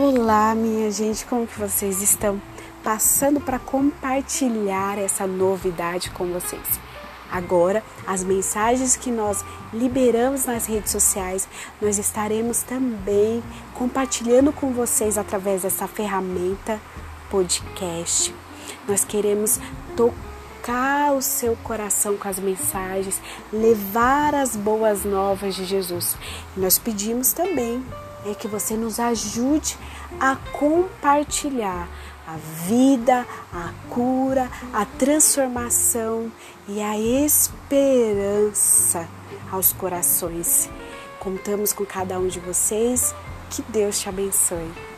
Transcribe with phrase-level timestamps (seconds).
[0.00, 2.40] Olá, minha gente, como que vocês estão?
[2.84, 6.78] Passando para compartilhar essa novidade com vocês.
[7.28, 11.48] Agora, as mensagens que nós liberamos nas redes sociais,
[11.82, 13.42] nós estaremos também
[13.74, 16.80] compartilhando com vocês através dessa ferramenta
[17.28, 18.32] podcast.
[18.86, 19.58] Nós queremos
[19.96, 23.20] tocar o seu coração com as mensagens,
[23.52, 26.16] levar as boas novas de Jesus.
[26.56, 27.84] Nós pedimos também
[28.26, 29.78] é que você nos ajude
[30.20, 31.88] a compartilhar
[32.26, 32.36] a
[32.66, 36.30] vida, a cura, a transformação
[36.66, 39.08] e a esperança
[39.50, 40.68] aos corações.
[41.18, 43.14] Contamos com cada um de vocês.
[43.50, 44.97] Que Deus te abençoe.